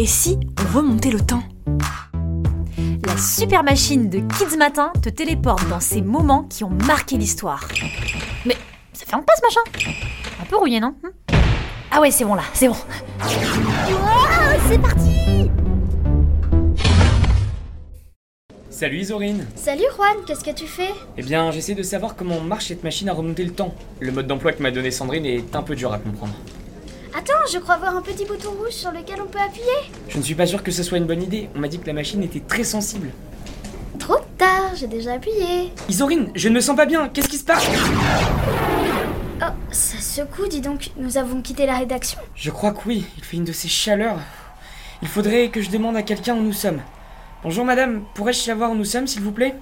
[0.00, 1.42] Et si on remontait le temps?
[3.04, 7.66] La super machine de Kids Matin te téléporte dans ces moments qui ont marqué l'histoire.
[8.46, 8.56] Mais
[8.92, 9.88] ça ferme pas ce machin
[10.40, 10.94] Un peu rouillé, non?
[11.02, 11.34] Hmm?
[11.90, 12.76] Ah ouais, c'est bon là, c'est bon.
[14.68, 15.50] c'est parti
[18.70, 20.90] Salut Isorine Salut Juan, qu'est-ce que tu fais?
[21.16, 23.74] Eh bien, j'essaie de savoir comment marche cette machine à remonter le temps.
[23.98, 26.34] Le mode d'emploi que m'a donné Sandrine est un peu dur à comprendre.
[27.16, 29.66] Attends, je crois voir un petit bouton rouge sur lequel on peut appuyer.
[30.08, 31.48] Je ne suis pas sûr que ce soit une bonne idée.
[31.56, 33.10] On m'a dit que la machine était très sensible.
[33.98, 35.72] Trop tard, j'ai déjà appuyé.
[35.88, 37.08] Isorine, je ne me sens pas bien.
[37.08, 37.66] Qu'est-ce qui se passe?
[39.40, 40.90] Oh, ça secoue, dis donc.
[40.96, 42.18] Nous avons quitté la rédaction.
[42.34, 43.06] Je crois que oui.
[43.16, 44.18] Il fait une de ces chaleurs.
[45.00, 46.80] Il faudrait que je demande à quelqu'un où nous sommes.
[47.42, 49.54] Bonjour madame, pourrais-je savoir où nous sommes, s'il vous plaît?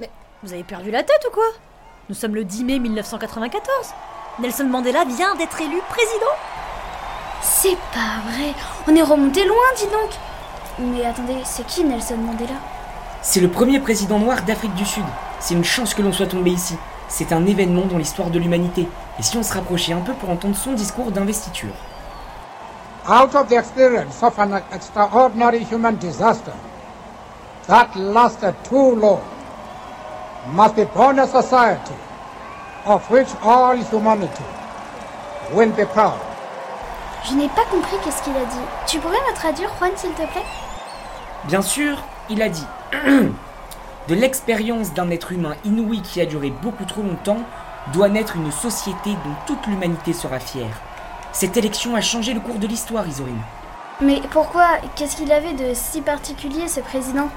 [0.00, 0.10] Mais
[0.42, 1.44] vous avez perdu la tête ou quoi?
[2.08, 3.62] Nous sommes le 10 mai 1994.
[4.40, 6.61] Nelson Mandela vient d'être élu président.
[7.42, 8.54] C'est pas vrai.
[8.88, 10.10] On est remonté loin, dis donc.
[10.78, 12.54] Mais attendez, c'est qui Nelson Mandela?
[13.20, 15.04] C'est le premier président noir d'Afrique du Sud.
[15.40, 16.76] C'est une chance que l'on soit tombé ici.
[17.08, 18.88] C'est un événement dans l'histoire de l'humanité.
[19.18, 21.74] Et si on se rapprochait un peu pour entendre son discours d'investiture
[23.08, 26.52] out of the experience of an extraordinary human disaster
[27.66, 29.20] that lasted too long,
[30.54, 31.94] must be born a society
[32.86, 34.44] of which all humanity
[35.52, 36.31] will be proud.
[37.28, 38.66] Je n'ai pas compris qu'est-ce qu'il a dit.
[38.86, 40.44] Tu pourrais me traduire, Juan, s'il te plaît?
[41.44, 42.66] Bien sûr, il a dit
[44.08, 47.40] De l'expérience d'un être humain inouï qui a duré beaucoup trop longtemps
[47.92, 50.80] doit naître une société dont toute l'humanité sera fière.
[51.32, 53.40] Cette élection a changé le cours de l'histoire, Isorine.
[54.00, 54.78] Mais pourquoi?
[54.96, 57.28] Qu'est-ce qu'il avait de si particulier, ce président?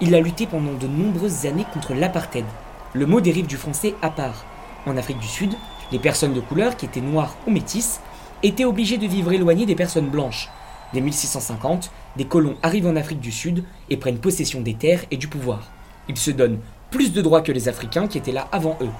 [0.00, 2.46] Il a lutté pendant de nombreuses années contre l'apartheid.
[2.92, 4.44] Le mot dérive du français à part.
[4.86, 5.54] En Afrique du Sud,
[5.90, 8.00] les personnes de couleur, qui étaient noires ou métisses,
[8.42, 10.48] étaient obligées de vivre éloignées des personnes blanches.
[10.92, 15.16] Dès 1650, des colons arrivent en Afrique du Sud et prennent possession des terres et
[15.16, 15.70] du pouvoir.
[16.08, 16.60] Ils se donnent
[16.90, 18.90] plus de droits que les Africains qui étaient là avant eux.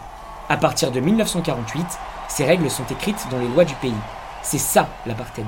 [0.48, 1.86] À partir de 1948,
[2.28, 3.92] ces règles sont écrites dans les lois du pays.
[4.42, 5.46] C'est ça l'apartheid.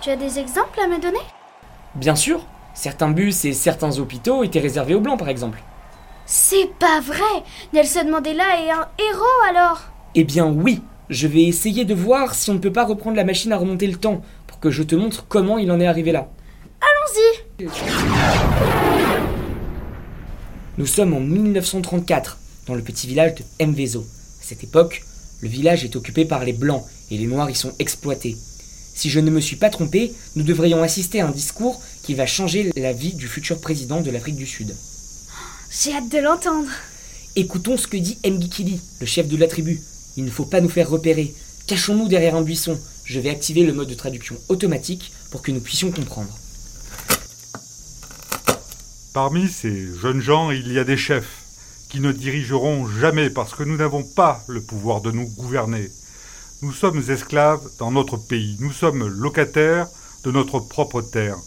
[0.00, 1.18] Tu as des exemples à me donner?
[1.94, 2.40] Bien sûr,
[2.74, 5.58] certains bus et certains hôpitaux étaient réservés aux blancs par exemple.
[6.26, 7.42] C'est pas vrai
[7.72, 9.82] Nelson Mandela est un héros alors?
[10.14, 13.24] Eh bien oui, je vais essayer de voir si on ne peut pas reprendre la
[13.24, 16.12] machine à remonter le temps pour que je te montre comment il en est arrivé
[16.12, 16.30] là.
[16.80, 17.68] Allons-y
[20.76, 24.00] Nous sommes en 1934, dans le petit village de Mvezo.
[24.00, 25.02] À cette époque,
[25.40, 28.36] le village est occupé par les Blancs et les Noirs y sont exploités.
[28.94, 32.26] Si je ne me suis pas trompé, nous devrions assister à un discours qui va
[32.26, 34.74] changer la vie du futur président de l'Afrique du Sud.
[35.70, 36.68] J'ai hâte de l'entendre.
[37.36, 39.80] Écoutons ce que dit Mgikili, le chef de la tribu.
[40.18, 41.32] Il ne faut pas nous faire repérer.
[41.68, 42.76] Cachons-nous derrière un buisson.
[43.04, 46.36] Je vais activer le mode de traduction automatique pour que nous puissions comprendre.
[49.14, 51.44] Parmi ces jeunes gens, il y a des chefs
[51.88, 55.88] qui ne dirigeront jamais parce que nous n'avons pas le pouvoir de nous gouverner.
[56.62, 59.86] Nous sommes esclaves dans notre pays, nous sommes locataires
[60.24, 61.38] de notre propre terre.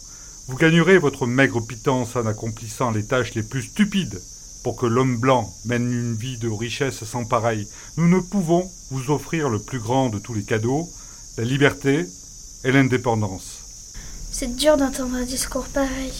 [0.48, 4.22] Vous gagnerez votre maigre pitance en accomplissant les tâches les plus stupides
[4.62, 7.66] pour que l'homme blanc mène une vie de richesse sans pareil.
[7.96, 10.88] Nous ne pouvons vous offrir le plus grand de tous les cadeaux,
[11.36, 12.06] la liberté
[12.64, 13.58] et l'indépendance.
[14.30, 16.12] C'est dur d'entendre un discours pareil.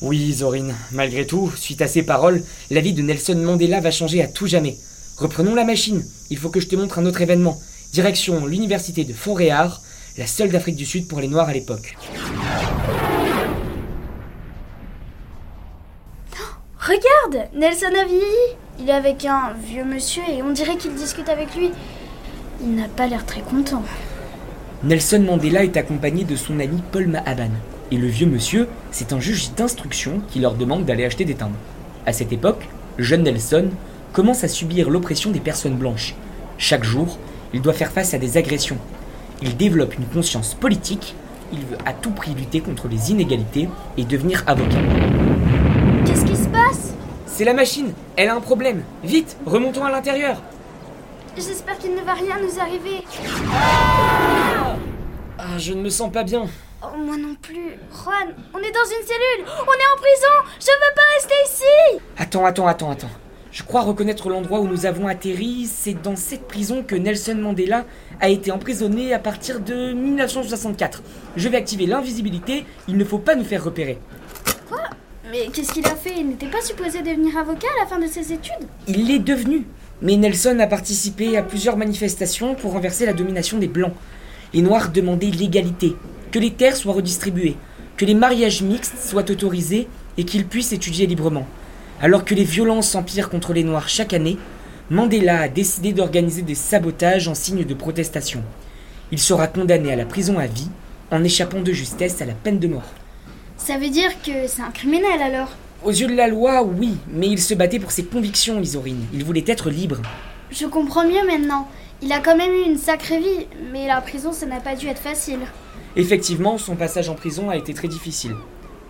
[0.00, 4.22] Oui, Zorine, malgré tout, suite à ces paroles, la vie de Nelson Mandela va changer
[4.22, 4.78] à tout jamais.
[5.16, 7.60] Reprenons la machine, il faut que je te montre un autre événement.
[7.92, 9.82] Direction l'université de Fontréard,
[10.16, 11.94] la seule d'Afrique du Sud pour les Noirs à l'époque.
[16.92, 21.30] Regarde Nelson a vieilli Il est avec un vieux monsieur et on dirait qu'il discute
[21.30, 21.70] avec lui.
[22.60, 23.82] Il n'a pas l'air très content.
[24.84, 27.48] Nelson Mandela est accompagné de son ami Paul Mahaban.
[27.92, 31.56] Et le vieux monsieur, c'est un juge d'instruction qui leur demande d'aller acheter des timbres.
[32.04, 33.70] À cette époque, jeune Nelson
[34.12, 36.14] commence à subir l'oppression des personnes blanches.
[36.58, 37.16] Chaque jour,
[37.54, 38.78] il doit faire face à des agressions.
[39.40, 41.14] Il développe une conscience politique,
[41.54, 44.76] il veut à tout prix lutter contre les inégalités et devenir avocat.
[46.04, 46.94] Qu'est-ce qui se passe
[47.42, 48.84] C'est la machine, elle a un problème.
[49.02, 50.40] Vite, remontons à l'intérieur.
[51.36, 53.02] J'espère qu'il ne va rien nous arriver.
[55.36, 56.44] Ah, je ne me sens pas bien.
[56.84, 57.80] Oh, moi non plus.
[57.90, 59.44] Juan, on est dans une cellule.
[59.44, 60.52] On est en prison.
[60.60, 62.00] Je veux pas rester ici.
[62.16, 63.10] Attends, attends, attends, attends.
[63.50, 65.66] Je crois reconnaître l'endroit où nous avons atterri.
[65.66, 67.86] C'est dans cette prison que Nelson Mandela
[68.20, 71.02] a été emprisonné à partir de 1964.
[71.34, 72.64] Je vais activer l'invisibilité.
[72.86, 73.98] Il ne faut pas nous faire repérer.
[75.32, 76.12] Mais qu'est-ce qu'il a fait?
[76.18, 78.68] Il n'était pas supposé devenir avocat à la fin de ses études?
[78.86, 79.64] Il l'est devenu.
[80.02, 83.94] Mais Nelson a participé à plusieurs manifestations pour renverser la domination des Blancs.
[84.52, 85.96] Les Noirs demandaient l'égalité,
[86.32, 87.56] que les terres soient redistribuées.
[87.96, 89.88] que les mariages mixtes soient autorisés
[90.18, 91.46] et qu'ils puissent étudier librement.
[92.02, 94.36] Alors que les violences s'empirent contre les Noirs chaque année,
[94.90, 98.42] Mandela a décidé d'organiser des sabotages en signe de protestation.
[99.12, 100.68] Il sera condamné à la prison à vie
[101.10, 102.92] en échappant de justesse à la peine de mort.
[103.64, 105.50] Ça veut dire que c'est un criminel alors
[105.84, 109.06] Aux yeux de la loi, oui, mais il se battait pour ses convictions, Isorine.
[109.12, 109.98] Il voulait être libre.
[110.50, 111.68] Je comprends mieux maintenant.
[112.02, 114.88] Il a quand même eu une sacrée vie, mais la prison ça n'a pas dû
[114.88, 115.38] être facile.
[115.94, 118.34] Effectivement, son passage en prison a été très difficile.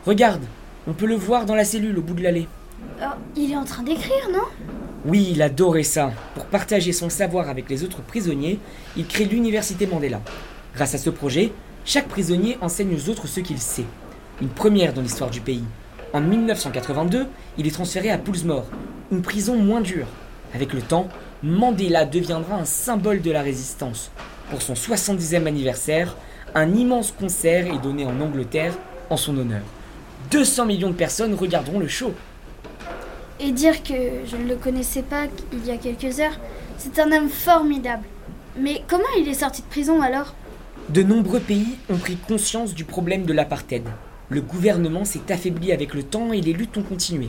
[0.07, 0.43] Regarde,
[0.87, 2.49] on peut le voir dans la cellule au bout de l'allée.
[3.03, 4.47] Oh, il est en train d'écrire, non?
[5.05, 6.13] Oui, il adorait ça.
[6.35, 8.59] Pour partager son savoir avec les autres prisonniers,
[8.97, 10.23] il crée l'université Mandela.
[10.75, 11.53] Grâce à ce projet,
[11.85, 13.85] chaque prisonnier enseigne aux autres ce qu'il sait.
[14.43, 15.63] Une première dans l'histoire du pays.
[16.13, 17.29] En 1982,
[17.59, 18.67] il est transféré à Poulsmore,
[19.13, 20.09] une prison moins dure.
[20.53, 21.07] Avec le temps,
[21.45, 24.11] Mandela deviendra un symbole de la résistance.
[24.51, 26.17] Pour son 70e anniversaire,
[26.57, 28.75] un immense concert est donné en Angleterre
[29.11, 29.63] en son honneur.
[30.33, 32.13] 200 millions de personnes regarderont le show.
[33.39, 36.41] Et dire que je ne le connaissais pas il y a quelques heures,
[36.79, 38.09] c'est un homme formidable.
[38.59, 40.35] Mais comment il est sorti de prison alors?
[40.89, 43.85] De nombreux pays ont pris conscience du problème de l'apartheid.
[44.33, 47.29] Le gouvernement s'est affaibli avec le temps et les luttes ont continué.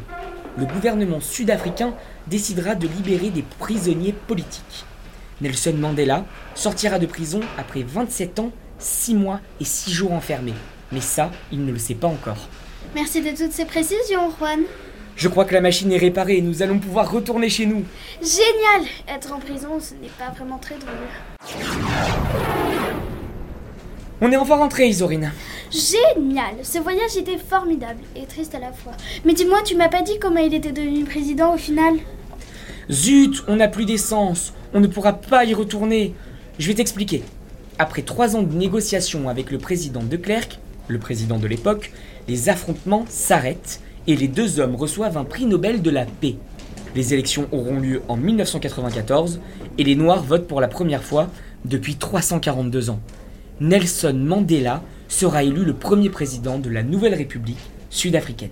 [0.57, 1.93] Le gouvernement sud-africain
[2.27, 4.85] décidera de libérer des prisonniers politiques.
[5.41, 6.23] Nelson Mandela
[6.55, 10.53] sortira de prison après 27 ans, 6 mois et 6 jours enfermé.
[10.93, 12.47] Mais ça, il ne le sait pas encore.
[12.95, 14.61] Merci de toutes ces précisions, Juan.
[15.17, 17.83] Je crois que la machine est réparée et nous allons pouvoir retourner chez nous.
[18.21, 20.93] Génial Être en prison, ce n'est pas vraiment très drôle.
[24.21, 25.33] On est enfin rentré, Isorine.
[25.73, 28.91] Génial Ce voyage était formidable et triste à la fois.
[29.25, 31.95] Mais dis-moi, tu m'as pas dit comment il était devenu président au final?
[32.91, 34.53] Zut, on n'a plus d'essence.
[34.75, 36.13] On ne pourra pas y retourner.
[36.59, 37.23] Je vais t'expliquer.
[37.79, 41.91] Après trois ans de négociations avec le président de Klerk, le président de l'époque,
[42.27, 46.35] les affrontements s'arrêtent et les deux hommes reçoivent un prix Nobel de la paix.
[46.95, 49.39] Les élections auront lieu en 1994
[49.79, 51.29] et les Noirs votent pour la première fois
[51.65, 52.99] depuis 342 ans.
[53.59, 54.83] Nelson Mandela
[55.13, 57.59] sera élu le premier président de la nouvelle République
[57.91, 58.49] sud-africaine.